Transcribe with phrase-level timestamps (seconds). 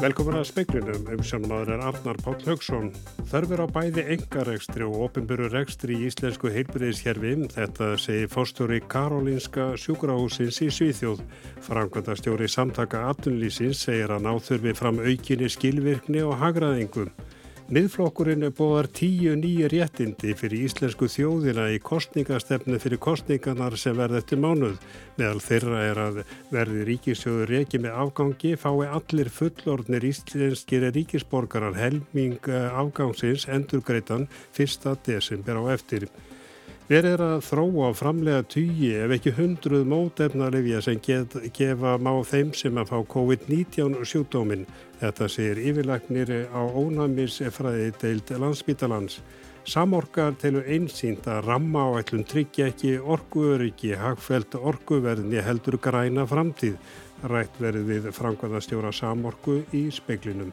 [0.00, 2.86] Velkomin að speiklinum, umsjónumadur er Arnar Páll Haugsson.
[3.28, 10.62] Þörfur á bæði engarekstri og ofinbyrju rekstri í íslensku heilbyrðiskerfi, þetta segir fórstóri Karolinska sjúkrahúsins
[10.64, 11.20] í Svíþjóð.
[11.66, 17.12] Frangvönda stjóri samtaka atunlýsins segir að náþurfi fram aukinni skilvirkni og hagraðingum.
[17.70, 24.40] Miðflokkurinn bóðar tíu nýju réttindi fyrir íslensku þjóðina í kostningastefnu fyrir kostningarnar sem verði eftir
[24.42, 24.80] mánuð.
[25.20, 26.18] Meðal þeirra er að
[26.50, 34.26] verði ríkisjóður reiki með afgangi fái allir fullordnir íslenskir ríkisborgarar helming eh, afgangsins endurgreitan
[34.58, 34.90] 1.
[35.06, 36.08] desember á eftir.
[36.90, 42.10] Verið er að þróa á framlega tugi ef ekki hundruð mótefnarlefja sem get, gefa má
[42.26, 44.64] þeim sem að fá COVID-19 sjúkdóminn.
[44.98, 49.20] Þetta segir yfirlagnir á ónæmisfræði deild landsbytalans.
[49.70, 56.74] Samorkar telur einsýnt að ramma á ætlum tryggja ekki orguöryggi, hagfælt orguverðni heldur græna framtíð.
[57.22, 60.50] Rætt verið við frangvaðastjóra Samorku í speiklinum.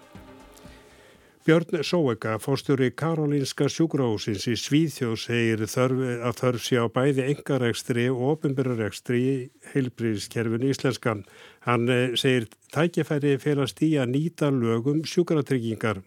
[1.48, 8.04] Björn Sóega, fórstjóri Karolinska sjúkrahúsins í Svíðjóð segir þörf, að þörf sé á bæði engarekstri
[8.12, 9.38] og ofinbyrjurekstri í
[9.72, 11.22] heilbríðiskerfinu íslenskan.
[11.64, 16.02] Hann eh, segir tækifæri félast í að nýta lögum sjúkratryggingar.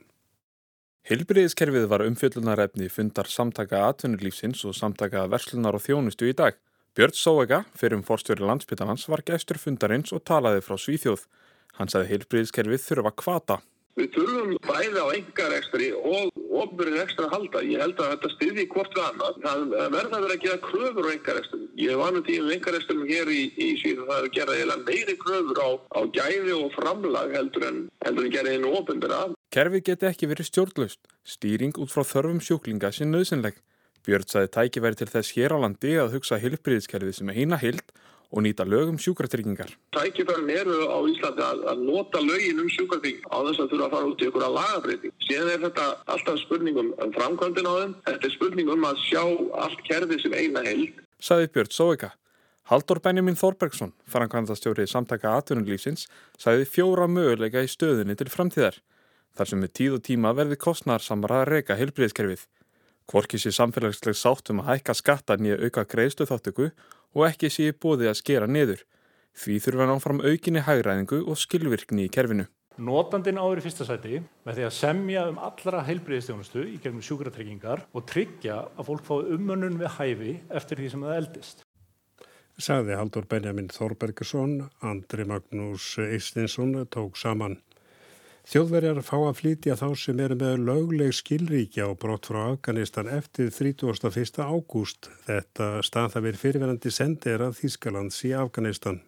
[1.08, 6.60] Heilbríðiskerfið var umfjöllunarefni fundar samtaka atvinnulífsins og samtaka verslunar og þjónustu í dag.
[6.92, 11.24] Björn Sóega, fyrir um fórstjóri landsbytarnans, var gestur fundarins og talaði frá Svíðjóð.
[11.80, 13.62] Hann sagði heilbríðiskerfið þurfa kvata.
[14.00, 17.60] Við þurfum bæði á engar ekstri og ofnbjörn ekstra að halda.
[17.68, 19.40] Ég held að þetta styði hvort við annað.
[19.44, 21.60] Það verða að vera að gera kröfur á engar ekstri.
[21.80, 24.78] Ég hef vanið tíum engar ekstrum hér í, í síðan það er að gera eða
[24.86, 29.20] meiri kröfur á, á gæði og framlag heldur en, heldur en gera einu ofnbjörna.
[29.52, 31.02] Kerfi geti ekki verið stjórnlaust.
[31.28, 33.60] Stýring út frá þörfum sjúklinga sé nöðsynleg.
[34.06, 37.84] Björn sagði tækiveri til þess hér á landi að hugsa hilbriðiskerfið sem er heina hild
[38.30, 39.72] og nýta lögum sjúkratryggingar.
[39.96, 43.94] Tækifærin eru á Íslandi að, að nota lögin um sjúkratryggingar á þess að þurfa að
[43.96, 45.14] fara út í ykkur að lagabreiting.
[45.26, 47.96] Síðan er þetta alltaf spurningum um framkvæmdin á þeim.
[48.06, 49.24] Þetta er spurningum um að sjá
[49.64, 51.02] allt kerfið sem eina held.
[51.20, 52.12] Saði Björn Sóika.
[52.70, 56.06] Haldur Benjamin Þorbergsson, farankvæmdastjórið samtaka atvinnulífsins,
[56.38, 58.78] sagði fjóra möguleika í stöðinni til framtíðar.
[59.34, 62.46] Þar sem við tíð og tíma verði kostnarsamara að reyka heilbríðiskerfið.
[63.10, 66.68] Kvorki sé samfélagsleg sátt um að hækka skattar nýja auka greiðslu þáttöku
[67.16, 68.84] og ekki sé bóðið að skera niður.
[69.36, 72.46] Því þurfa náfram aukinni hægræðingu og skilvirkni í kerfinu.
[72.80, 77.82] Notandin áður í fyrsta sæti með því að semja um allra heilbriðistjónustu í gegnum sjúkratryggingar
[77.92, 81.66] og tryggja að fólk fái umönnun við hæfi eftir því sem það eldist.
[82.60, 87.58] Sagði Haldur Benjamin Þorbergesson, Andri Magnús Eistinsson tók saman.
[88.50, 93.52] Þjóðverjar fá að flytja þá sem eru með lögleg skilríkja og brott frá Afganistan eftir
[93.54, 94.40] 31.
[94.42, 95.06] ágúst.
[95.28, 99.04] Þetta staðafir fyrirverandi sendir af Þískalands í Afganistan.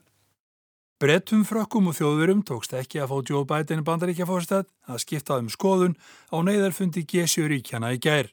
[1.02, 5.96] Brettum frökkum og þjóðverum tókst ekki að fá Joe Biden bandaríkjafórstað að skipta um skoðun
[6.30, 8.30] á neyðarfundi G7 ríkjana í gær.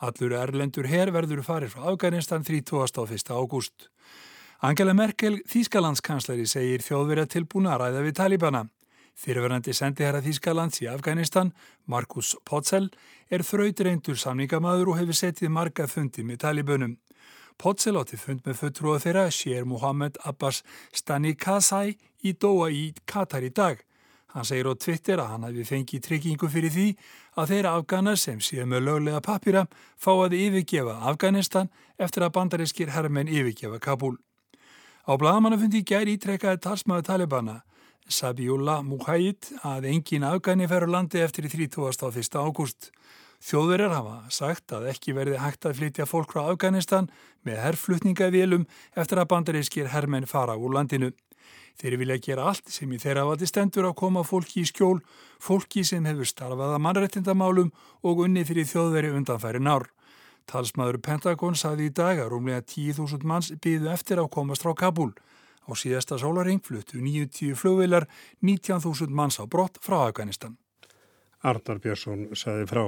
[0.00, 3.28] Allur erlendur her verður farið frá Afganistan 31.
[3.28, 3.90] ágúst.
[4.64, 8.64] Angela Merkel, Þískalandskansleri, segir þjóðverja tilbúna að ræða við Talibana.
[9.16, 11.54] Fyrirverandi sendiherra Þískalands í Afganistan,
[11.88, 12.90] Markus Potzel,
[13.32, 16.98] er þrautreindur samningamæður og hefur setið marga fundi með talibunum.
[17.56, 20.60] Potzel átti fund með föttrúa þeirra sér Mohamed Abbas
[20.92, 23.80] Stanikasai í Dóa í Katar í dag.
[24.36, 26.90] Hann segir á Twitter að hann hafi fengið tryggingu fyrir því
[27.40, 29.62] að þeirra Afganar sem síðan með löglega papýra
[29.96, 34.18] fá að yfirgefa Afganistan eftir að bandarískir herrmenn yfirgefa Kabul.
[35.08, 37.62] Á bladamannafundi gæri ítrekkaði talsmaðu Talibana
[38.06, 42.38] Sabiullah Mujahid að engin afgæni ferur landi eftir í 31.
[42.38, 42.90] ágúst.
[43.42, 47.10] Þjóðverjar hafa sagt að ekki verði hægt að flytja fólk frá Afganistan
[47.44, 48.64] með herrflutningavélum
[48.96, 51.12] eftir að bandarískir herrmenn fara úr landinu.
[51.76, 55.02] Þeir vilja gera allt sem í þeirra vati stendur að koma fólki í skjól,
[55.42, 57.72] fólki sem hefur starfað að mannrættindamálum
[58.06, 59.90] og unni fyrir þjóðveri undanfæri nár.
[60.46, 65.10] Talsmaður Pentagon saði í dag að rúmlega 10.000 manns byðu eftir að komast frá Kabul.
[65.66, 68.06] Á síðasta sólaring fluttu 90 flugvilar
[68.42, 70.56] 19.000 manns á brott frá Afganistan.
[71.42, 72.86] Arnar Björnsson saði frá.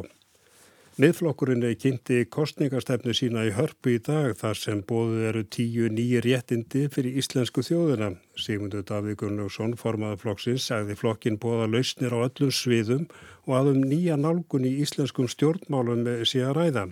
[0.99, 6.25] Miðflokkurinn er kynnti kostningastefnu sína í hörpu í dag þar sem bóðu eru tíu nýjir
[6.27, 8.09] réttindi fyrir íslensku þjóðina.
[8.35, 13.07] Sigmundur Davík Gunnlaugsson, formaða flokksins, sagði flokkin bóða lausnir á öllum sviðum
[13.47, 16.85] og að um nýja nálgun í íslenskum stjórnmálum sé að ræða.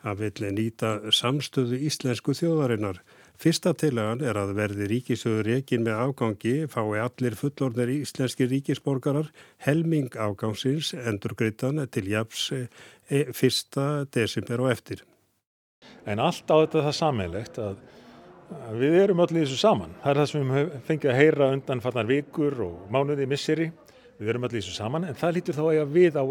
[0.00, 3.04] Það villi nýta samstöðu íslensku þjóðarinnar.
[3.40, 9.30] Fyrsta tilagan er að verði ríkisöður reygin með afgangi fái allir fullorðnir íslenski ríkisborgarar
[9.64, 12.66] helming afgangsins endur greitan til japs e,
[13.32, 15.00] fyrsta desember og eftir.
[16.04, 17.78] En allt á þetta það sammeilegt að
[18.76, 19.94] við erum öll í þessu saman.
[20.02, 23.70] Það er það sem við fengið að heyra undan farnar vikur og mánuði misseri
[24.18, 26.24] við erum öll í þessu saman en það lítur þá eiga við á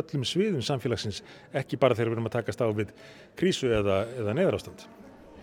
[0.00, 1.20] öllum sviðum samfélagsins
[1.52, 2.96] ekki bara þegar við erum að takast á við
[3.36, 4.88] krísu eða, eða neðarástand.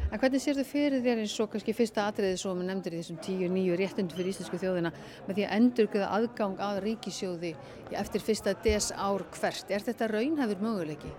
[0.07, 2.99] En hvernig sér þau fyrir þér eins og kannski fyrsta atriðið svo með nefndir í
[3.01, 4.91] þessum tíu nýju réttundu fyrir íslensku þjóðina
[5.27, 7.51] með því að endurkuða aðgang að ríkisjóði
[7.99, 9.73] eftir fyrsta des ár hvert?
[9.75, 11.11] Er þetta raunhefur möguleiki?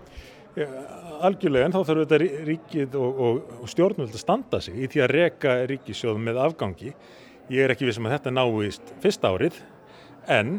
[0.57, 0.65] Ja,
[1.27, 5.03] algjörlega en þá þarf þetta ríkið og, og, og stjórnvöld að standa sig í því
[5.05, 6.95] að reka ríkisjóð með afgangi.
[7.53, 9.61] Ég er ekki við sem um að þetta náist fyrsta árið
[10.33, 10.55] en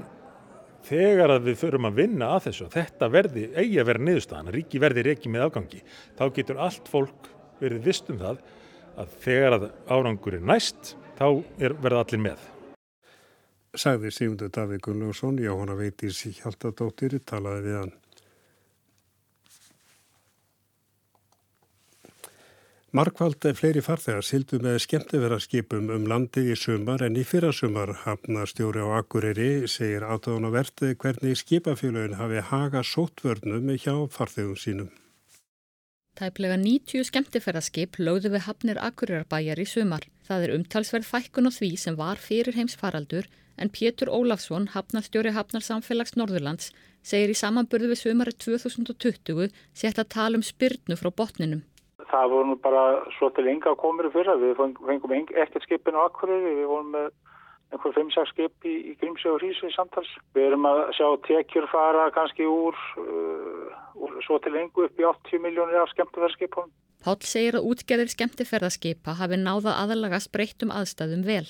[0.86, 4.80] þegar að við förum að vinna að þessu þetta verði, eigi að vera niðurstaðan, ríki
[4.86, 5.82] verði reiki með afgangi,
[6.14, 8.40] þá getur allt fólk verið vist um það
[9.00, 11.26] að þegar að árangur er næst þá
[11.60, 12.50] er, verða allir með.
[13.78, 17.92] Sagði Sigmundur Davík Gunnlaugsson, Jóhanna Veitis Hjaltadóttir, talaði við hann.
[22.90, 28.98] Markvald fleiri farþegar sildu með skemmtifæraskipum um landið í sumar en í fyrrasumar hafnastjóri á
[28.98, 34.90] Akureyri segir átáðan á verði hvernig skipafélagin hafi haga sótvörnum hjá farþegum sínum.
[36.20, 40.02] Tæplega 90 skemmtifæraskip lögðu við hafnir Akureyrarbæjar í sumar.
[40.28, 43.24] Það er umtalsverð fækkun á því sem var fyrir heims faraldur
[43.56, 50.36] en Pétur Ólafsson, hafnarstjóri Hafnarsamfélags Norðurlands, segir í samanburðu við sumari 2020 sett að tala
[50.36, 51.64] um spyrnu frá botninum.
[52.12, 52.84] Það voru bara
[53.16, 54.36] svo til enga komir fyrir.
[54.44, 57.08] Við fengum ekkert skipin á Akureyri, við vorum með
[57.70, 60.10] einhver 5-6 skip í, í Grímsjö og Hrísvið samtals.
[60.34, 65.06] Við erum að sjá tekjur fara kannski úr, uh, úr svo til engu upp í
[65.06, 66.70] 80 miljónir af skemmtifærskipum.
[67.00, 71.46] Pál segir að útgerðir skemmtifærðarskipa hafi náða aðalagast breyttum aðstæðum vel.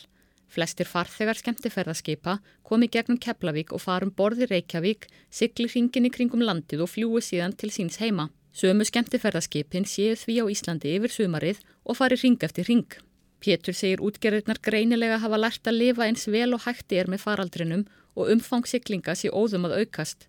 [0.50, 2.36] Flestir farþegar skemmtifærðarskipa
[2.66, 7.54] komi gegnum Keflavík og farum borði Reykjavík, sigli hringin í kringum landið og fljúi síðan
[7.58, 8.28] til síns heima.
[8.50, 12.98] Sömu skemmtifærðarskipin séu því á Íslandi yfir sumarið og fari ring eftir ring.
[13.40, 17.86] Pétur segir útgerðirnar greinilega hafa lært að lifa eins vel og hætti er með faraldrinum
[18.16, 20.26] og umfang siklinga sé óðum að aukast.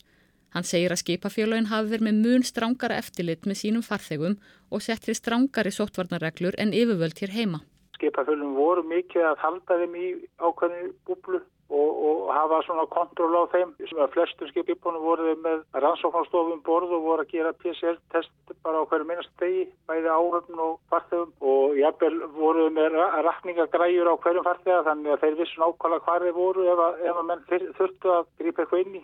[0.55, 4.37] Hann segir að skipafjölögin hafi verið með mun strángara eftirlit með sínum farþegum
[4.71, 7.61] og settir strángari sóttvarnarreglur en yfirvöld hér heima.
[7.95, 10.09] Skipafjölum voru mikið að halda þeim í
[10.39, 15.63] ákveðinu búblu og, og hafa svona kontról á þeim sem að flestum skipibónum voruð með
[15.85, 20.75] rannsóknarstofum borð og voru að gera PCR-test bara á hverju minnast degi bæði áhöfn og
[20.91, 26.27] farþegum og jafnvel voruð með rakningagræjur á hverjum farþega þannig að þeir vissu nákvæmlega hvað
[26.27, 29.03] þeir voru ef að, ef að menn þurftu að grípa eitthvað inn í.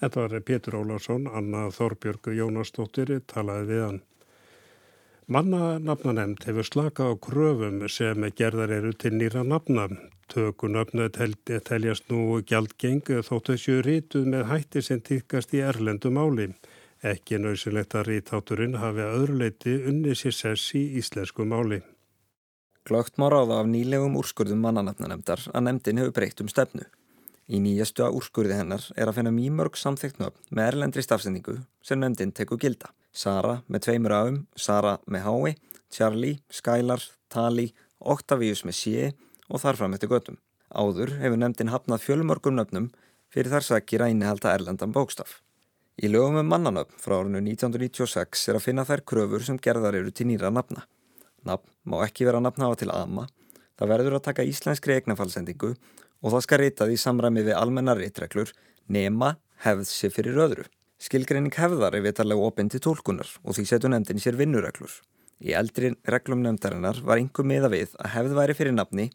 [0.00, 4.02] Þetta var Pétur Ólásson, Anna Þorbjörg Jónasdóttir talaði við hann.
[5.24, 9.86] Mannanafnanemnd hefur slaka á kröfum sem gerðar eru til nýra nafna.
[10.28, 11.32] Tökunöfnu tel,
[11.64, 16.50] teljast nú gjaldgeng þótt þessu rítuð með hætti sem týrkast í erlendu máli.
[17.00, 21.80] Ekki nöysilegt að rítátturinn hafi að öðruleiti unni sér sess í íslensku máli.
[22.84, 26.84] Glögt má ráða af nýlegum úrskurðum mannanafnanemndar að nemndin hefur breytt um stefnu.
[27.48, 32.32] Í nýjastu að úrskurði hennar er að finna mýmörg samþyktnöfn með erlendri stafsendingu sem nemndin
[32.36, 32.92] tekur gilda.
[33.14, 35.54] Sara með tveimur aðum, Sara með hái,
[35.94, 37.68] Charlie, Skylar, Tali,
[38.02, 39.12] Octavius með sé
[39.48, 40.40] og þarfram eftir göttum.
[40.74, 42.90] Áður hefur nefndin hafnað fjölmörgum nöfnum
[43.30, 45.38] fyrir þar sakir að innihalda erlendan bókstaf.
[45.94, 50.10] Í lögum um mannanöfn frá árinu 1996 er að finna þær kröfur sem gerðar eru
[50.10, 50.82] til nýra nafna.
[51.46, 53.28] Nafn má ekki vera nafnafa til ama,
[53.78, 58.50] það verður að taka íslenskri eignafallsendingu og það skal reytað í samræmi við almenna reytreglur
[58.90, 60.66] nema hefð sér fyrir öðru.
[61.02, 64.92] Skilgreining hefðar er vitarlega opinn til tólkunar og því setur nefndin sér vinnureglur.
[65.42, 69.08] Í eldri reglum nefndarinnar var yngur miða við að hefð væri fyrir nafni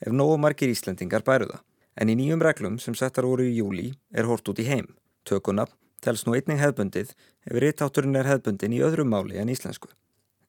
[0.00, 1.60] ef nógu margir Íslendingar bæruða.
[1.96, 4.88] En í nýjum reglum sem settar voru í júli er hort út í heim.
[5.28, 9.92] Tökunafn telst nú einning hefðbundið ef reytátturinn er hefðbundin í öðrum máli en íslensku.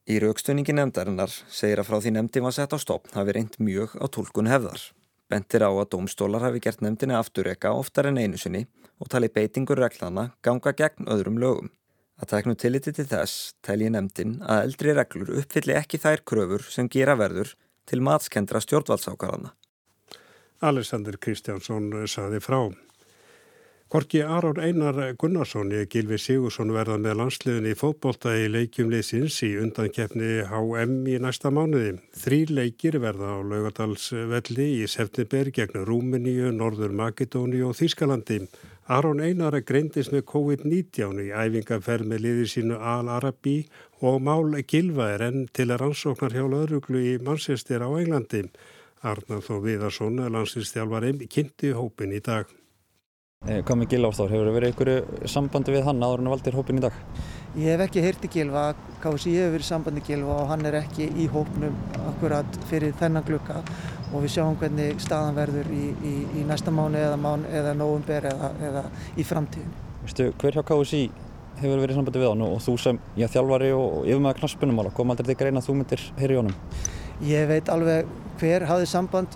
[0.07, 3.95] Í raukstunningi nefndarinnar segir að frá því nefndi var sett á stopp hafi reynd mjög
[3.99, 4.79] á tólkun hefðar.
[5.27, 8.65] Bentir á að domstólar hafi gert nefndinni afturreka oftar en einu sinni
[9.01, 11.69] og tali beitingur reglana ganga gegn öðrum lögum.
[12.17, 16.89] Að teknu tilliti til þess telji nefndin að eldri reglur uppfylli ekki þær kröfur sem
[16.89, 17.53] gera verður
[17.87, 19.53] til matskendra stjórnvaldsákarana.
[20.65, 22.61] Alexander Kristjánsson saði frá.
[23.87, 29.37] Korki Aron Einar Gunnarsson í Gilvi Sigursson verða með landsliðin í fótbolta í leikjum liðsins
[29.47, 31.93] í undankefni HM í næsta mánuði.
[32.11, 38.41] Þrý leikir verða á laugadalsvelli í Sefniberg gegn Rúmeníu, Norður Makedóni og Þýskalandi.
[38.91, 43.57] Aron Einar greindist með COVID-19 í æfingaferð með liðir sínu Al-Arabi
[44.03, 48.49] og mál Gilva er enn til að rannsóknar hjá lauruglu í Manchester á Englandi.
[49.07, 52.51] Arnar Þó Viðarsson, landslistjálfarinn, kynnti hópin í dag.
[53.47, 56.55] Eh, hvað með Gil Ástór, hefur það verið einhverju sambandi við hann áður en valdir
[56.57, 56.95] hópin í dag?
[57.55, 58.63] Ég hef ekki heyrti Gilva,
[58.99, 61.77] KSI hefur verið sambandi Gilva og hann er ekki í hópnum
[62.09, 66.99] akkurat fyrir þennan glukka og við sjáum hvernig staðan verður í, í, í næsta mánu
[66.99, 68.83] eða, mánu, eða nógumber eða, eða
[69.15, 69.71] í framtíðin.
[70.03, 71.03] Vistu, hver hjá KSI
[71.61, 75.31] hefur verið sambandi við hann og þú sem já, þjálfari og yfirmæða knaspunumála, kom aldrei
[75.31, 76.59] þig greina að þú myndir heyri honum?
[77.25, 78.05] Ég veit alveg
[78.37, 79.27] hver samband,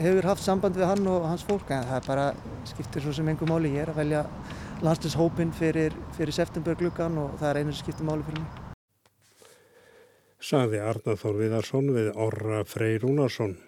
[0.00, 2.30] hefur haft samband við hann og hans fólk en það bara
[2.64, 3.74] skiptir svo sem einhver máli.
[3.76, 4.22] Ég er að velja
[4.80, 8.64] landslýshópin fyrir, fyrir septembergluggan og það er einu sem skiptir máli fyrir mig.
[10.40, 13.58] Saði Arnaþór Viðarsson við Orra Frey Rúnarsson.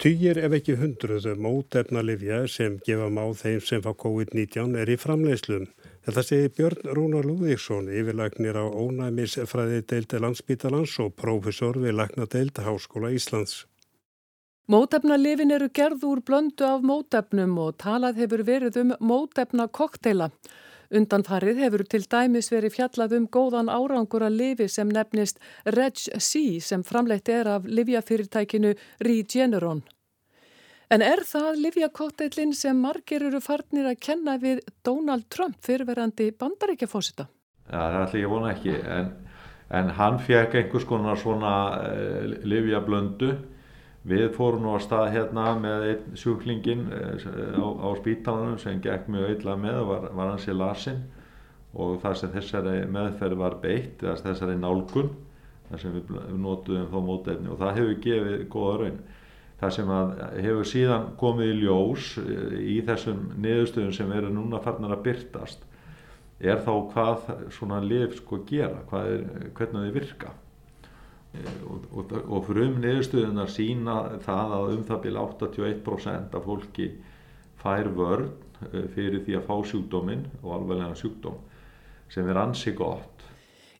[0.00, 4.96] Týjir ef ekki hundruðu mótefna livja sem gefa má þeim sem fá COVID-19 er í
[4.96, 5.68] framleiðslum.
[6.04, 12.64] Þetta segir Björn Rúnar Lúðíksson, yfirlagnir á ónæmisfræði deildi landsbítalans og prófessor við lagna deildi
[12.66, 13.62] Háskóla Íslands.
[14.68, 20.28] Mótefnalifin eru gerð úr blöndu af mótefnum og talað hefur verið um mótefna kokteila.
[20.92, 26.84] Undanfarið hefur til dæmis verið fjallað um góðan árangur að lifi sem nefnist Reg-C sem
[26.84, 29.80] framleitt er af livjafyrirtækinu Regeneron.
[30.92, 37.28] En er það livjakokteilin sem margir eru farnir að kenna við Donald Trump fyrirverandi bandaríkjafósita?
[37.70, 39.10] Ja, það ætla ég vona ekki en,
[39.72, 43.32] en hann fekk einhvers konar svona uh, livjablöndu
[44.04, 45.84] Við fórum nú að stað hérna með
[46.20, 50.98] sjúklingin eh, á, á spítalanum sem gekk mjög eitthvað með var, var hansi lasin
[51.72, 55.08] og það sem þessari meðferð var beitt, þessari nálgun,
[55.70, 59.00] það sem við notuðum þá mótefni og það hefur gefið góða raun.
[59.60, 59.90] Það sem
[60.44, 65.62] hefur síðan komið í ljós eh, í þessum niðurstöðum sem eru núna farnar að byrtast
[66.44, 69.22] er þá hvað svona liv sko gera, er,
[69.54, 70.32] hvernig þau virka.
[71.66, 76.90] Og, og, og frum niðurstöðunar sína það að um það byrja 81% af fólki
[77.62, 78.28] fær vörn
[78.72, 81.40] eh, fyrir því að fá sjúkdóminn og alveglega sjúkdóm
[82.12, 83.13] sem er ansi gott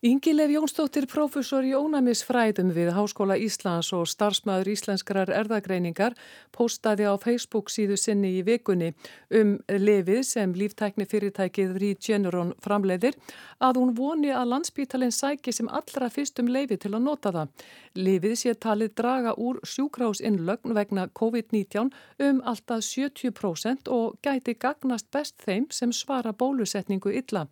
[0.04, 6.12] Yngileif Jónsdóttir, profesor í ónæmisfræðum við Háskóla Íslands og starfsmæður íslenskrar erðagreiningar
[6.52, 8.90] postaði á Facebook síðu sinni í vikunni
[9.32, 13.16] um lefið sem líftækni fyrirtækið Regeneron framleiðir
[13.64, 17.64] að hún voni að landsbítalinn sæki sem allra fyrstum lefi til að nota það.
[17.96, 21.88] Lefið sé talið draga úr sjúkrásinnlögn vegna COVID-19
[22.28, 27.48] um alltaf 70% og gæti gagnast best þeim sem svara bólusetningu illa.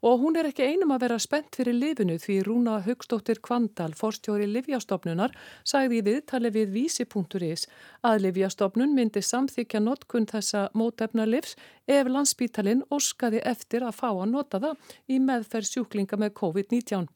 [0.00, 4.46] Og hún er ekki einum að vera spennt fyrir lifinu því Rúna Högstóttir Kvandal, forstjóri
[4.48, 7.66] Livjastofnunar, sagði í viðtali við vísi.is
[8.08, 11.52] að Livjastofnun myndi samþykja notkun þessa mótefna livs
[11.84, 17.06] ef landsbítalinn óskaði eftir að fá að nota það í meðferð sjúklinga með COVID-19.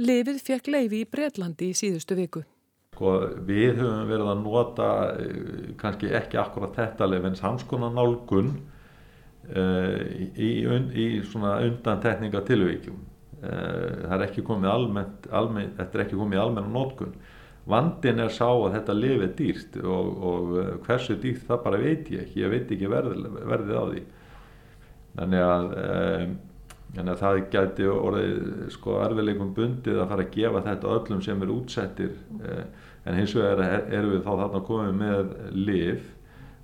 [0.00, 2.46] Livið fekk leifi í Breitlandi í síðustu viku.
[2.96, 8.71] Sko, við höfum verið að nota eh, kannski ekki akkurat þetta lefins hanskona nálgunn Eh,
[9.42, 12.98] í, í svona undantekninga tilvíkjum
[13.42, 17.16] eh, það er ekki komið almennt, almennt þetta er ekki komið almenna nótkun
[17.68, 22.10] vandin er sá að þetta lifi dýrt og, og eh, hversu dýrt það bara veit
[22.10, 24.02] ég ekki, ég veit ekki verð, verðið á því.
[25.12, 28.40] Þannig að, e, að það gæti orðið
[28.72, 32.16] sko erfileikum bundið að fara að gefa þetta öllum sem er útsettir.
[32.40, 32.56] E,
[33.02, 36.10] en hins vegar erum er við þá þarna komið með liv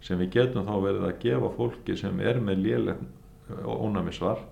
[0.05, 3.05] sem við getum þá verið að gefa fólki sem er með léleg
[3.64, 4.45] ónæmisvar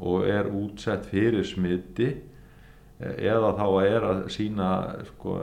[0.00, 2.10] og er útsett fyrir smiti
[3.00, 4.70] eða þá er að sína
[5.08, 5.38] sko,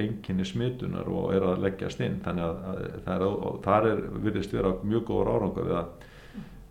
[0.00, 2.20] enginni smitunar og er að leggjast inn.
[2.24, 6.08] Þannig að það er, er virðist vera mjög góður áranga við að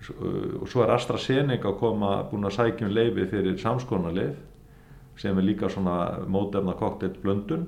[0.01, 4.39] og svo er AstraZeneca að koma búin að sækjum leifi fyrir samskonarleif
[5.21, 7.67] sem er líka svona mótefna kokteilt blöndun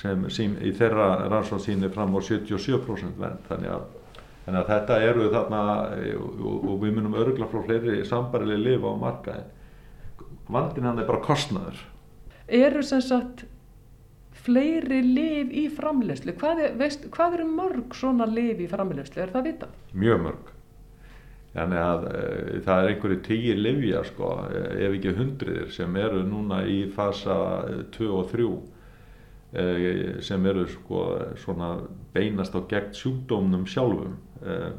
[0.00, 3.88] sem sín, í þeirra rannsóð sínir fram á 77% verð þannig að,
[4.44, 5.64] þannig að þetta eru þarna
[6.18, 9.44] og, og við munum örgla frá fleiri sambarilegi lifa á markaði
[10.52, 11.78] vandin hann er bara kostnaður.
[12.52, 13.44] Eru sem sagt
[14.42, 16.64] fleiri liv í framlegslu hvað,
[17.14, 19.70] hvað eru mörg svona liv í framlegslu, er það vita?
[19.94, 20.50] Mjög mörg.
[21.52, 22.20] Þannig að e,
[22.64, 27.36] það er einhverju tíir livja sko, ef ekki hundriðir sem eru núna í fasa
[27.92, 28.80] 2 og 3 Eh,
[29.52, 31.02] sem eru sko
[31.36, 31.74] svona
[32.14, 34.72] beinast á gegn sjúkdómnum sjálfum eh,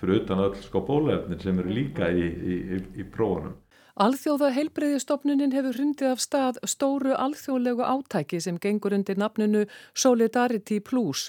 [0.00, 3.56] fyrir utan öll sko bólefnin sem eru líka í, í, í, prófunum.
[4.00, 11.28] Alþjóða heilbreyðistofnunin hefur hrundið af stað stóru alþjóðlegu átæki sem gengur undir nafninu Solidarity Plus.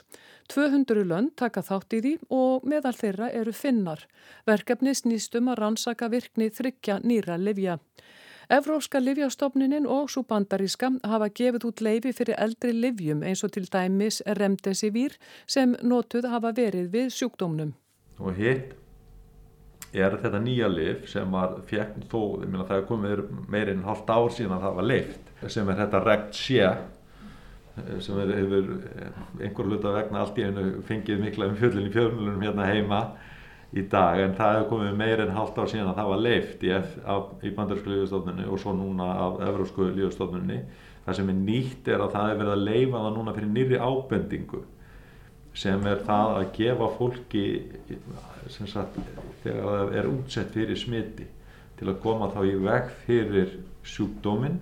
[0.54, 4.06] 200 lönd taka þátt í því og meðal þeirra eru finnar.
[4.48, 7.80] Verkefni snýstum að rannsaka virkni þryggja nýra livja.
[8.51, 13.70] Evrópska livjastofnunin og svo bandaríska hafa gefið út leifi fyrir eldri livjum eins og til
[13.72, 15.15] dæmis remdesivir
[15.48, 17.72] sem notuð hafa verið við sjúkdómnum.
[18.20, 18.74] Og hitt
[19.96, 23.24] er þetta nýja lif sem var fjekk þó, ég meina það er komið
[23.55, 26.70] meirinn halvt ár síðan að það var leift sem er þetta regt sé
[28.03, 28.72] sem yfir
[29.39, 33.05] einhver hluta vegna allt í einu fengið mikla um fjöldin í fjölunum hérna heima
[33.72, 36.72] í dag en það hefur komið meirinn halvt ár síðan að það var leift í,
[37.48, 40.60] í bandarsku lífastofnunni og svo núna af evrósku lífastofnunni
[41.06, 43.80] það sem er nýtt er að það er verið að leifa það núna fyrir nýri
[43.80, 44.63] ábendingu
[45.62, 47.46] sem er það að gefa fólki
[48.50, 49.00] sagt,
[49.44, 51.28] þegar það er útsett fyrir smiti
[51.80, 53.56] til að koma þá í veg fyrir
[53.88, 54.60] sjúkdóminn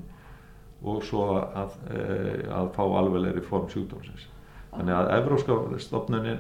[0.80, 4.30] og svo að, eh, að fá alvegleiri form sjúkdómsins.
[4.70, 5.56] Þannig að Evróska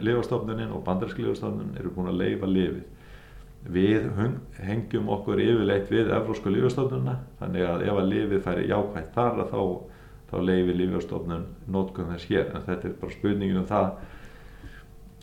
[0.06, 2.84] lifastofnunin og bandarski lifastofnunin eru búin að leifa lifið.
[3.76, 4.06] Við
[4.64, 9.64] hengjum okkur yfirleitt við Evróska lifastofnunina þannig að ef að lifið færi jákvægt þar þá,
[10.30, 13.92] þá leifi lifastofnun nótgöðum þess hér en þetta er bara spurningin um það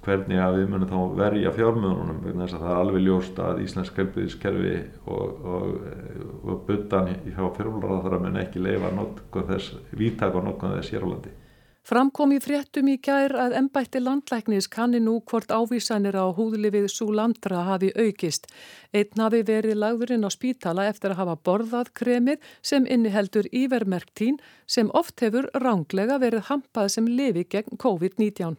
[0.06, 3.62] hvernig að við munum þá verja fjármjörnunum vegna þess að það er alveg ljóst að
[3.64, 5.72] Íslensk helbriðiskerfi og, og,
[6.44, 8.92] og buttan hjá fjármjörnunum mun ekki leifa
[9.50, 11.34] þess, víttak og nokkuð þess hér á landi.
[11.86, 17.60] Framkom í fréttum í gær að ennbætti landlæknis kanni nú hvort ávísanir á húðlifið Súlandra
[17.68, 18.48] hafi aukist.
[18.90, 24.90] Einn hafi verið lagðurinn á spítala eftir að hafa borðað kremið sem inniheldur ívermerktín sem
[24.98, 28.56] oft hefur ránglega verið hampað sem lifi gegn COVID-19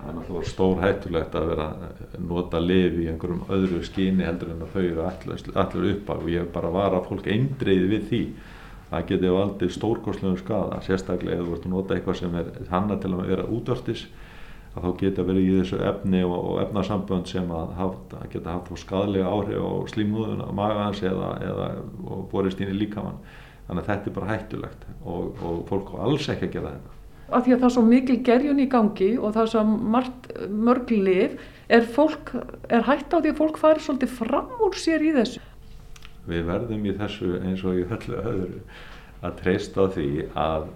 [0.00, 4.54] það er náttúrulega stór hættulegt að vera að nota lifi í einhverjum öðru skyni heldur
[4.54, 6.14] en að þau eru allir upp á.
[6.16, 8.22] Og ég bara var að fólk eindreiði við því
[8.90, 12.98] það geti valdið stórkoslegum skada sérstaklega ef þú ert að nota eitthvað sem er hanna
[13.00, 14.06] til að vera útvörstis
[14.70, 18.54] að þá geta verið í þessu efni og, og efnasambönd sem að, haft, að geta
[18.54, 21.68] haft skadlega áhrif á slímúðun á magans eða, eða
[22.30, 23.18] borist inn í líkamann.
[23.66, 26.96] Þannig að þetta er bara hættulegt og, og fólk á alls ekki að gera þetta.
[27.30, 30.30] Að því að það er svo mikil gerjun í gangi og það er svo margt,
[30.50, 31.36] mörg lif
[31.70, 32.32] er, fólk,
[32.70, 35.42] er hægt á því að fólk fari svolítið fram úr sér í þessu
[36.30, 38.62] Við verðum í þessu eins og í öllu öðru
[39.20, 40.08] að treysta því
[40.38, 40.66] að,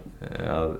[0.50, 0.76] að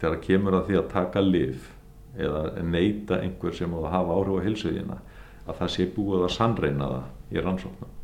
[0.00, 1.70] þegar kemur að því að taka lif
[2.18, 4.98] eða neyta einhver sem á að hafa áhrif á hilsuðina
[5.46, 7.96] að það sé búið að sannreina það í rannsóknum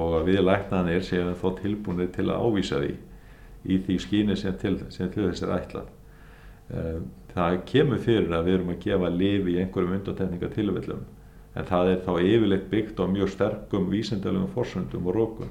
[0.00, 2.92] og að við læknanir séum þó tilbúinir til að ávísa því
[3.70, 5.88] í því skýni sem til, til þess er ætlað.
[6.70, 11.02] Um, það kemur fyrir að við erum að gefa lifi í einhverjum undantekninga tilvillum
[11.58, 15.50] en það er þá yfirleitt byggt á mjög sterkum vísindalögum fórsöndum og rókum.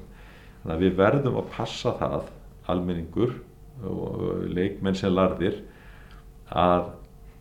[0.62, 2.30] Þannig að við verðum að passa það,
[2.70, 3.36] almenningur
[3.90, 5.60] og leikmenn sem larðir,
[6.50, 6.90] að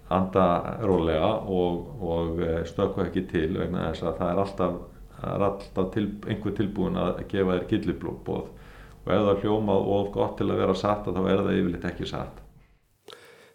[0.09, 0.45] anda
[0.81, 4.77] rólega og, og eh, stökka ekki til vegna þess að það er alltaf,
[5.19, 10.37] er alltaf til, einhver tilbúin að gefa þér gilliblóð og ef það hljómað of gott
[10.39, 12.41] til að vera satt þá er það yfirleitt ekki satt.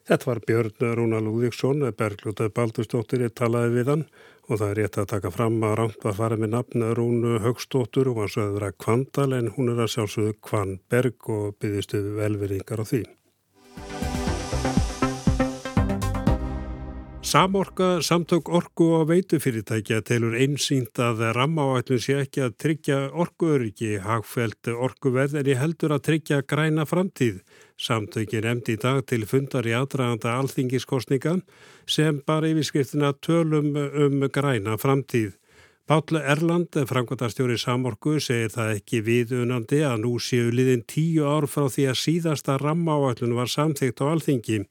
[0.05, 4.03] Þetta var Björn Rúna Lúðíksson, Bergljótað Baldurstóttir talaði við hann
[4.45, 8.11] og það er rétt að taka fram að rámt að fara með nafn Rúnu Högstóttur
[8.13, 12.87] og hann sögður að Kvandal en hún er að sjálfsögðu Kvanberg og byggistu velveringar á
[12.93, 13.03] því.
[17.25, 24.69] Samorka samtök orku og veitufyrirtækja telur einsýnt að rammáætlun sé ekki að tryggja orkuöryggi, hagfælt
[24.69, 27.41] orkuverð en ég heldur að tryggja græna framtíð.
[27.75, 31.41] Samtökin emdi í dag til fundar í aðdraganda alþingiskostninga
[31.91, 35.35] sem bara yfirskriftina tölum um græna framtíð.
[35.85, 41.67] Páll Erland, framkvæmdarstjóri Samorku, segir það ekki viðunandi að nú séu liðin tíu ár frá
[41.69, 44.63] því að síðasta rammáallun var samþygt á alþingi.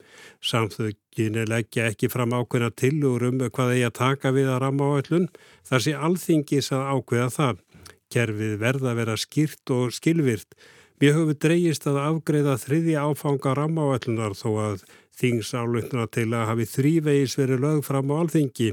[0.41, 5.29] Samþögin leggja ekki fram ákveðna tilugur um hvað eigi að taka við að rammáallun,
[5.69, 7.61] þar sé alþingis að ákveða það.
[8.09, 10.57] Kerfið verða að vera skýrt og skilvirt.
[11.03, 14.83] Við höfum dreyist að afgreða þriðja áfanga rammáallunar þó að
[15.19, 18.69] Þingsáluntuna til að hafi þrývegis verið lög fram á alþingi.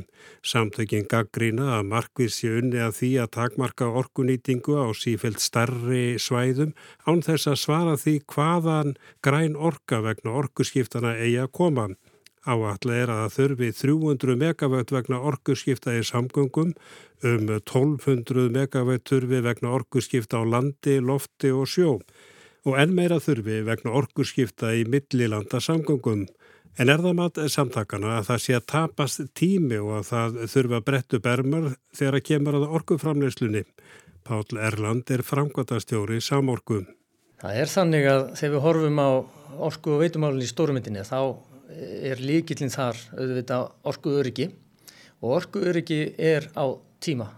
[0.46, 6.70] Samtökinn gaggrína að markvið sé unni að því að takmarka orkunýtingu á sífælt starri svæðum
[7.02, 8.94] án þess að svara því hvaðan
[9.26, 11.88] græn orka vegna orkuskiptana eigi að koma.
[12.48, 16.72] Áallega er að þurfi 300 megavött vegna orkuskipta í samgöngum,
[17.20, 21.98] um 1200 megavött þurfi vegna orkuskipta á landi, lofti og sjó
[22.68, 26.26] og enn meira þurfi vegna orkurskipta í millilanda samgöngum.
[26.79, 30.79] En er það mat samtakana að það sé að tapast tími og að það þurfa
[30.79, 33.64] að brettu bermar þegar að kemur að orkuframleyslunni?
[34.24, 36.85] Pál Erland er framkvæmtastjóri samorku.
[37.40, 39.11] Það er þannig að þegar við horfum á
[39.70, 41.20] orku og veitumálinn í stórmyndinni þá
[41.76, 44.48] er líkillin þar auðvitað orku öryggi
[45.20, 46.66] og orku öryggi er á
[47.02, 47.28] tíma.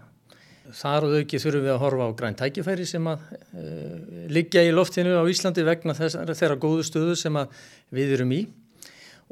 [0.73, 3.95] Þar auki þurfum við að horfa á græn tækifæri sem að uh,
[4.31, 7.39] liggja í loftinu á Íslandi vegna þess, þeirra góðu stöðu sem
[7.93, 8.45] við erum í.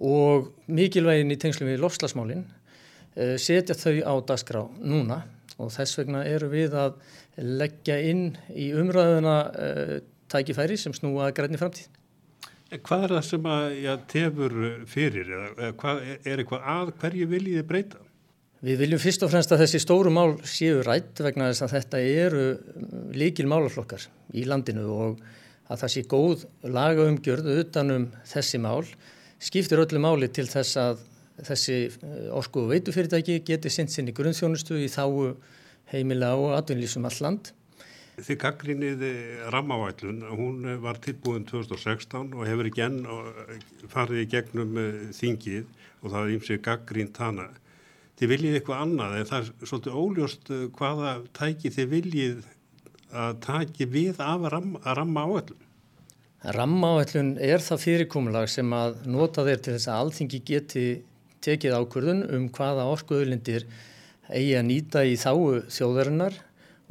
[0.01, 5.21] Og mikilvægin í tengslum við lofslagsmálinn uh, setja þau á dagskrá núna.
[5.61, 6.99] Og þess vegna eru við að
[7.39, 9.97] leggja inn í umræðuna uh,
[10.31, 12.00] tækifæri sem snúa grænni framtíð.
[12.71, 14.53] Hvað er það sem að já, tefur
[14.87, 17.99] fyrir eða hvað, er eitthvað að hverju viljið breyta?
[18.61, 22.01] Við viljum fyrst og fremst að þessi stóru mál séu rætt vegna þess að þetta
[22.21, 22.43] eru
[23.17, 24.05] líkil málaflokkar
[24.37, 25.23] í landinu og
[25.71, 26.45] að það sé góð
[26.77, 28.85] lagaumgjörð utanum þessi mál
[29.41, 31.01] skiptir öllu máli til þess að
[31.47, 31.77] þessi
[32.37, 35.33] orku og veitufyrirtæki geti sint sinni grunnþjónustu í þáu
[35.91, 37.51] heimila og atvinnlýsum all land
[38.19, 39.03] Þið gaggrinnið
[39.53, 42.99] rammavætlun, hún var tilbúin 2016 og hefur ekki enn
[43.91, 45.69] farið í gegnum eh, þingið
[46.01, 47.47] og það er ymsið gaggrínt hana.
[48.19, 52.43] Þið viljið eitthvað annað en það er svolítið óljóst eh, hvaða tæki þið viljið
[53.11, 55.67] að taki við af rammavætlun.
[56.55, 60.85] Rammavætlun er það fyrirkomulag sem að nota þeir til þess að alþingi geti
[61.45, 63.67] tekið ákvörðun um hvaða orkuðulindir
[64.31, 66.37] eigi að nýta í þáu þjóðarinnar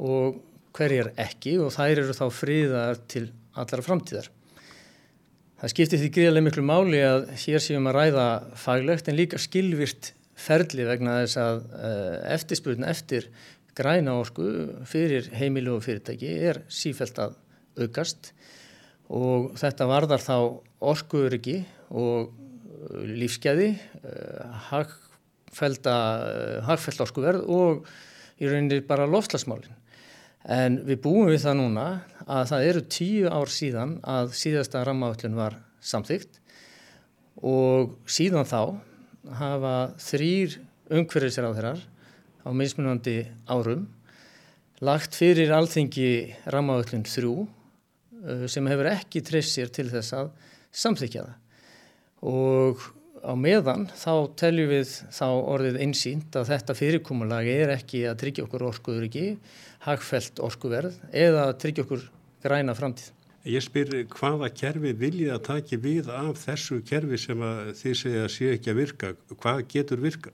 [0.01, 0.39] og
[0.75, 4.29] hverjar ekki og þær eru þá friðar til allara framtíðar.
[5.61, 10.13] Það skiptir því gríðarlega miklu máli að hér séum að ræða faglegt en líka skilvirt
[10.41, 13.27] ferli vegna þess að uh, eftirspurna eftir
[13.77, 14.47] græna orku
[14.89, 17.37] fyrir heimilu og fyrirtæki er sífælt að
[17.77, 18.31] aukast
[19.11, 20.35] og þetta varðar þá
[20.91, 21.59] orkuöryggi
[21.93, 22.31] og
[23.05, 25.97] lífsgæði, uh, hagfælda
[26.65, 27.85] uh, orkuverð og
[28.41, 29.77] í rauninni bara lofslagsmálinn.
[30.49, 31.85] En við búum við það núna
[32.25, 36.39] að það eru tíu ár síðan að síðasta rammaöllun var samþygt
[37.45, 38.61] og síðan þá
[39.37, 40.57] hafa þrýr
[40.91, 41.81] umhverfisráðherrar
[42.41, 43.85] á mismunandi árum
[44.81, 50.31] lagt fyrir alþengi rammaöllun þrjú uh, sem hefur ekki treyst sér til þess að
[50.71, 51.37] samþykja það.
[52.31, 52.89] Og
[53.21, 58.45] á meðan þá teljum við þá orðið einsýnt að þetta fyrirkomulag er ekki að tryggja
[58.47, 59.25] okkur orkuður ekki
[59.85, 62.05] hagfælt orkuverð eða tryggja okkur
[62.41, 63.11] græna framtíð.
[63.49, 67.39] Ég spyr hvaða kerfi viljið að taki við af þessu kerfi sem
[67.79, 69.13] þið segja að sé ekki að virka?
[69.33, 70.33] Hvað getur virka?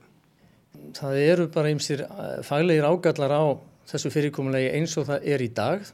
[0.98, 3.44] Það eru bara einsir eh, faglegir ágallar á
[3.88, 5.88] þessu fyrirkomulegi eins og það er í dag.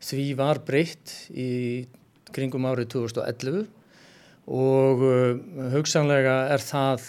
[0.00, 1.50] Því var breytt í
[2.32, 3.68] kringum árið 2011
[4.50, 7.04] og uh, hugsanlega er það,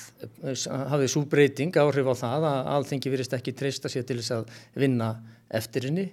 [0.91, 4.51] hafið svo breyting áhrif á það að alþengi virist ekki treysta sér til þess að
[4.77, 5.15] vinna
[5.49, 6.11] eftir henni.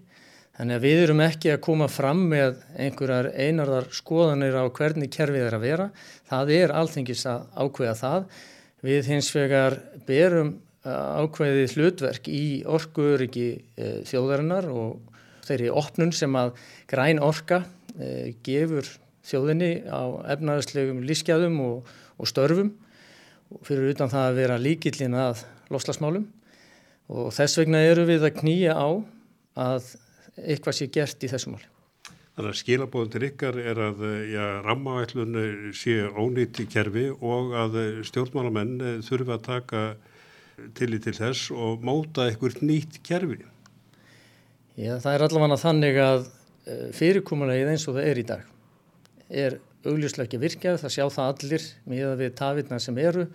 [0.58, 5.44] Þannig að við erum ekki að koma fram með einhverjar einarðar skoðanir á hvernig kerfið
[5.46, 5.90] er að vera.
[6.26, 8.24] Það er alþengis að ákveða það.
[8.88, 9.76] Við hins vegar
[10.08, 16.56] berum uh, ákveðið hlutverk í orkuöryggi uh, þjóðarinnar og þeirri opnun sem að
[16.88, 17.62] græn orka
[18.44, 18.86] gefur
[19.28, 20.02] þjóðinni á
[20.34, 21.88] efnaðarslegum lífsgæðum og,
[22.18, 22.72] og störfum
[23.64, 26.26] fyrir utan það að vera líkillin að loslasmálum
[27.08, 28.88] og þess vegna eru við að knýja á
[29.58, 29.92] að
[30.38, 31.68] eitthvað sé gert í þessum máli.
[32.38, 35.38] Þannig að skilabóðum til ykkar er að ja, rammavætlun
[35.74, 39.82] sé ónýtt í kerfi og að stjórnmálamenn þurfa að taka
[40.78, 43.40] til í til þess og móta eitthvað nýtt kerfi.
[44.78, 48.46] Já, það er allavega þannig að eh, fyrirkomulegið eins og það er í dag
[49.28, 53.26] er augljóslega ekki virkjað, það sjá það allir með við tafirna sem eru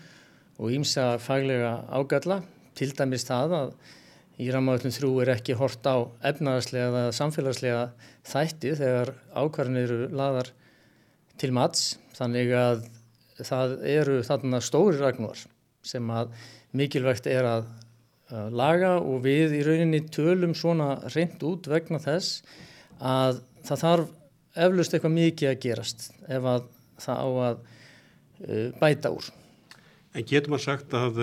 [0.60, 2.42] og ímsa faglega ágalla,
[2.78, 3.76] til dæmis það að
[4.42, 7.84] í rammaðullum þrjú er ekki hort á efnaðarslega eða samfélagslega
[8.26, 10.50] þætti þegar ákvarðin eru laðar
[11.42, 11.98] til mats.
[12.18, 12.84] Þannig að
[13.42, 15.46] það eru þarna stóri ragnúar
[15.86, 16.34] sem að
[16.74, 17.70] mikilvægt er að
[18.54, 22.42] laga og við í rauninni tölum svona reynd út vegna þess
[23.04, 24.12] að það þarf
[24.54, 26.68] eflust eitthvað mikið að gerast ef að
[27.04, 29.32] það á að uh, bæta úr.
[30.14, 31.16] En getur maður sagt að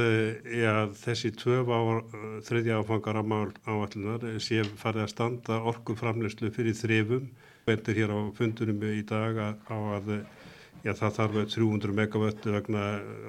[0.51, 2.01] ja, þessi tvö ár,
[2.43, 7.29] þriðja áfangar áallunar sé farið að standa orkuframleyslu fyrir þrefum.
[7.69, 10.11] Vendur hér á fundunum í dag á að
[10.83, 12.85] ja, það þarf 300 megavött vegna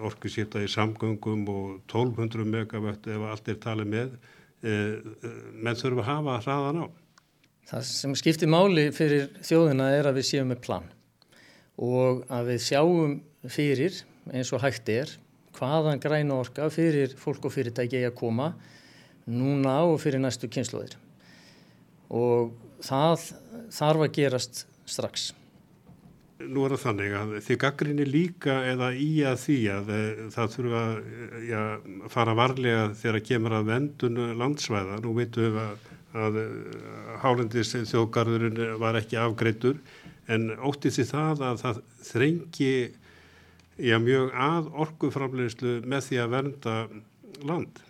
[0.07, 4.17] orkusýta í samgöngum og 1200 megavött ef allt er talið með.
[4.65, 6.85] Menn þurfum að hafa hraðan á.
[7.71, 10.87] Það sem skiptir máli fyrir þjóðina er að við séum með plan
[11.81, 13.13] og að við sjáum
[13.47, 14.01] fyrir
[14.35, 15.13] eins og hægt er
[15.55, 18.51] hvaðan græna orka fyrir fólk og fyrirtæki að koma
[19.31, 20.97] núna og fyrir næstu kynsluðir
[22.11, 22.51] og
[22.83, 23.29] það
[23.71, 25.31] þarf að gerast strax.
[26.41, 30.53] Nú er það þannig að því gaggrinni líka eða í að því að eh, það
[30.55, 31.63] þurfa að ja,
[32.11, 34.97] fara varlega þegar að kemur að vendun landsvæða.
[35.05, 36.47] Nú veitum við að að eh,
[37.23, 39.79] hálendis þjóðgarðurinn var ekki afgreittur
[40.31, 42.73] en ótti því það að það þrengi
[43.81, 46.75] já, mjög að orguframleyslu með því að vernda
[47.47, 47.81] land.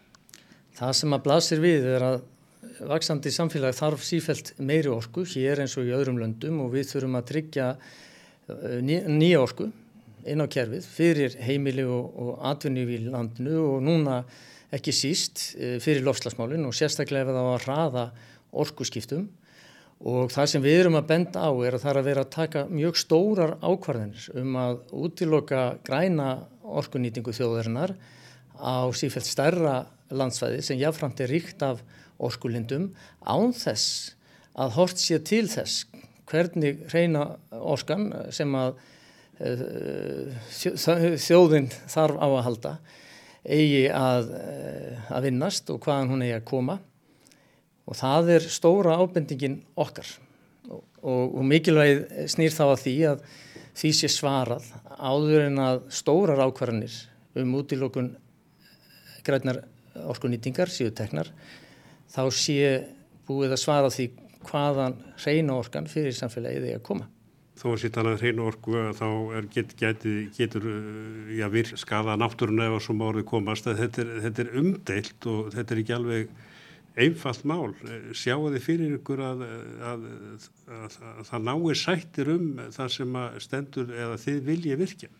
[0.77, 2.21] Það sem að blasir við er að
[2.87, 7.19] vaksandi samfélag þarf sífælt meiri orku hér eins og í öðrum löndum og við þurfum
[7.19, 7.67] að tryggja
[8.81, 9.69] nýja orku
[10.27, 14.21] inn á kerfið fyrir heimili og, og atvinni í landinu og núna
[14.71, 15.43] ekki síst
[15.83, 18.05] fyrir lofslagsmálinn og sérstaklega ef það var að hraða
[18.63, 19.27] orkuskiptum.
[20.01, 22.31] Og það sem við erum að benda á er að það er að vera að
[22.33, 26.29] taka mjög stórar ákvarðinir um að útiloka græna
[26.65, 27.93] orkunýtingu þjóðarinnar
[28.57, 29.75] á sífælt stærra
[30.09, 31.83] landsvæði sem jáfnframt er ríkt af
[32.21, 32.89] orkulindum
[33.21, 34.15] án þess
[34.57, 35.85] að hort sé til þess
[36.31, 38.73] hvernig reyna orskan sem að
[39.41, 40.33] uh,
[41.19, 42.73] þjóðin þarf á að halda
[43.41, 46.77] eigi að, uh, að vinnast og hvaðan hún eigi að koma
[47.87, 50.07] og það er stóra ábendingin okkar
[50.69, 53.23] og, og, og mikilvæg snýr þá að því að
[53.81, 54.67] því sé svarað
[54.99, 56.97] áður en að stórar ákvarðanir
[57.41, 58.11] um útilokun
[59.25, 59.63] grænar
[60.11, 61.31] orkunýtingar síðu teknar
[62.11, 62.59] þá sé
[63.27, 64.09] búið að svara því
[64.47, 67.07] hvaðan reyna orkan fyrir samfélagið er að koma.
[67.61, 69.07] Þó að sýtt alveg reyna orku þá
[69.53, 70.63] get, get, getur
[71.29, 75.51] já, virk skada náttúrun eða svo márið komast að þetta er, þetta er umdeilt og
[75.53, 76.31] þetta er ekki alveg
[77.05, 77.69] einfalt mál.
[78.17, 79.43] Sjáu þið fyrir ykkur að,
[79.91, 80.07] að,
[80.73, 85.11] að, að það nái sættir um það sem stendur eða þið vilja virkja?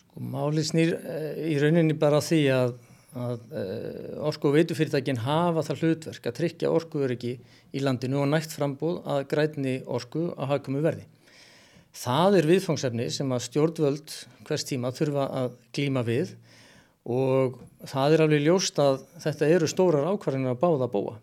[0.00, 0.96] Sko, máli snýr
[1.44, 2.78] í rauninni bara því að
[3.10, 7.32] orku og veitufyrirtækin hafa það hlutverk að tryggja orkuöryggi
[7.74, 11.06] í landinu og nægt frambúð að grætni orku að hafkomu verði.
[11.90, 14.14] Það er viðfangsefni sem að stjórnvöld
[14.46, 16.36] hvers tíma þurfa að glíma við
[17.10, 21.18] og það er alveg ljóst að þetta eru stórar ákvarðinir að báða að búa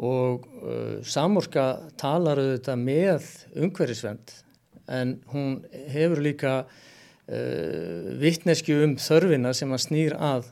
[0.00, 1.64] og uh, samorka
[2.00, 4.32] talar auðvitað með umhverfisvend
[4.90, 5.60] en hún
[5.92, 10.48] hefur líka uh, vittnesku um þörfina sem að snýr að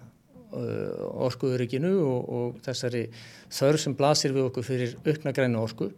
[0.53, 3.07] orkuðuríkinu og, og þessari
[3.53, 5.91] þörf sem blasir við okkur fyrir aukna græna orku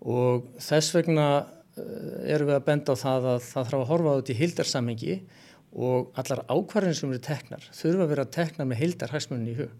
[0.00, 1.26] og þess vegna
[1.76, 5.20] erum við að benda á það að það þarf að horfa þetta í hildarsamhengi
[5.70, 9.76] og allar ákvarðin sem eru teknar þurfa að vera teknar með heildar hæsmunni í hug.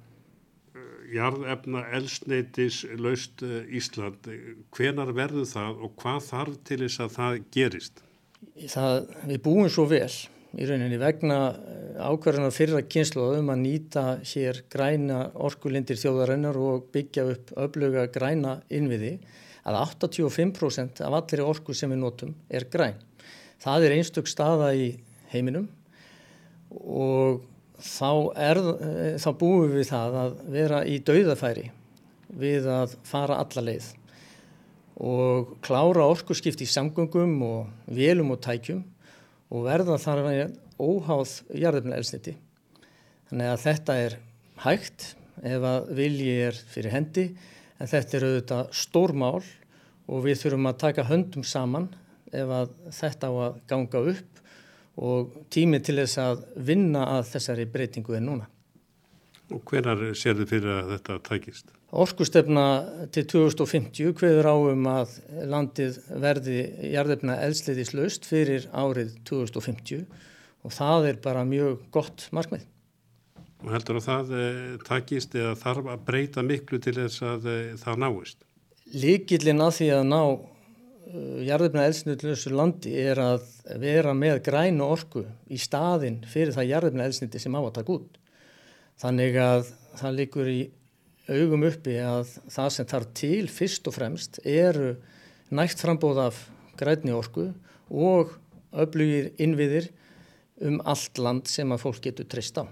[1.10, 4.28] Jarðefna elsneitis laust Ísland,
[4.70, 8.04] hvenar verður það og hvað þarf til þess að það gerist?
[8.70, 10.12] Það, við búum svo vel
[10.54, 11.40] í rauninni vegna
[12.00, 19.16] ákvarðina fyrra kynsluðum að nýta hér græna orkulindir þjóðarinnar og byggja upp öfluga græna innviði
[19.68, 22.98] að 85% af allir orku sem við notum er græn.
[23.60, 24.92] Það er einstök staða í
[25.32, 25.68] heiminum
[26.70, 27.42] og
[27.80, 28.60] þá, er,
[29.20, 31.68] þá búum við það að vera í dauðafæri
[32.40, 33.90] við að fara alla leið
[35.00, 38.82] og klára orkuskipt í samgöngum og vélum og tækjum
[39.50, 42.34] og verða þar að óháð jarðefna elsniti.
[43.30, 44.18] Þannig að þetta er
[44.64, 45.08] hægt
[45.46, 47.26] ef að vilji er fyrir hendi
[47.80, 49.42] en þetta er auðvitað stórmál
[50.10, 51.88] og við þurfum að taka höndum saman
[52.30, 54.40] ef að þetta á að ganga upp
[55.00, 58.48] og tími til þess að vinna að þessari breytingu er núna.
[59.50, 61.70] Og hvenar sér þið fyrir að þetta tækist?
[61.90, 62.64] Orkustefna
[63.10, 65.16] til 2050 hveður áum að
[65.50, 66.58] landið verði
[66.92, 70.04] jarðefna eldsliðislaust fyrir árið 2050
[70.64, 72.66] og það er bara mjög gott markmið.
[73.60, 77.74] Og heldur að það eh, takist eða þarf að breyta miklu til þess að eh,
[77.80, 78.46] það náist?
[78.90, 80.22] Líkillin að því að ná
[81.44, 83.46] jarðefna eldsnittlösu landi er að
[83.82, 88.18] vera með grænu orku í staðin fyrir það jarðefna eldsnitti sem á að taka út.
[89.00, 90.60] Þannig að það líkur í
[91.30, 94.92] augum uppi að það sem þarf til fyrst og fremst eru
[95.50, 96.44] nægt frambóð af
[96.78, 97.48] græni orku
[97.90, 98.36] og
[98.70, 99.90] öflugir innviðir
[100.60, 102.64] um allt land sem að fólk getur trist á.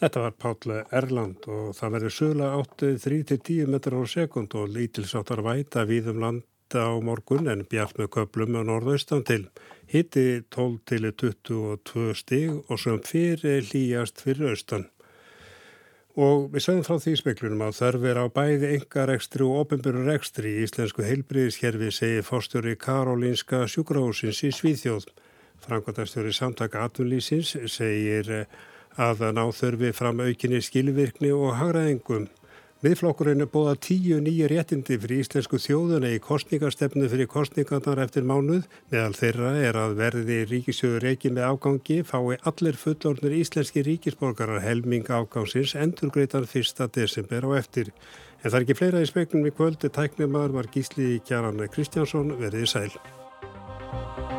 [0.00, 5.42] Þetta var Páll Erland og það verður sögulega áttið 3-10 metrar á sekund og lítilsáttar
[5.44, 9.42] væta við um land á morgun en bjart með köplum á norðaustan til.
[9.90, 14.86] Hitti 12 til 22 stig og sem fyrir hlýjast fyrir austan.
[16.16, 21.04] Og við sögum frá því speklunum að þörfir á bæði engarekstri og ofinbjörnurekstri í Íslensku
[21.06, 25.06] heilbriðiskerfi segir fórstjóri Karolínska sjúkrahúsins í Svíþjóð.
[25.66, 28.46] Frankværtastjóri samtaka atvinnlýsins segir
[29.00, 32.28] að ná þörfi fram aukinni skilvirkni og hagraðingum.
[32.80, 38.64] Miðflokkurinn er bóða tíu nýju réttindi fyrir íslensku þjóðuna í kostningastefnu fyrir kostningarnar eftir mánuð.
[38.88, 45.12] Meðal þeirra er að verði ríkisjöður ekki með ágangi fái allir fullornir íslenski ríkisborgarar helming
[45.12, 46.88] ágangsins endurgreitan 1.
[46.96, 47.92] desember á eftir.
[48.40, 49.92] En það er ekki fleira í speknum í kvöldi.
[49.92, 54.29] Tæknumar var gísli Kjaran Kristjánsson verið sæl.